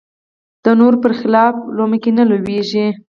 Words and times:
د 0.63 0.65
نورو 0.79 0.97
بر 1.03 1.13
خلاف 1.19 1.53
لومه 1.77 1.97
کې 2.03 2.11
نه 2.17 2.23
لویېږي 2.29 2.85